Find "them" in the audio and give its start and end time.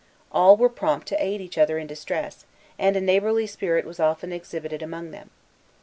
5.11-5.29